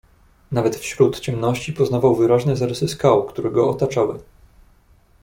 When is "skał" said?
2.87-3.25